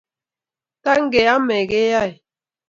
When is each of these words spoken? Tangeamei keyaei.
Tangeamei 0.83 1.63
keyaei. 1.71 2.13